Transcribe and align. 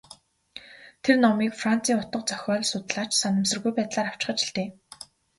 Тэр 1.03 1.15
номыг 1.23 1.51
Францын 1.61 1.97
утга 2.03 2.19
зохиол 2.29 2.63
судлаач 2.71 3.11
санамсаргүй 3.21 3.71
байдлаар 3.77 4.07
авчхаж 4.09 4.39
л 4.47 4.51
дээ. 4.55 4.67